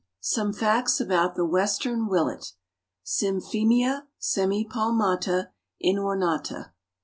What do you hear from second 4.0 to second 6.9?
semipalmata inornata.